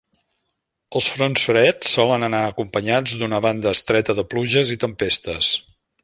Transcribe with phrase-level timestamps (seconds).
[0.99, 5.51] Els fronts freds solen anar acompanyats d'una banda estreta de pluges i tempestes.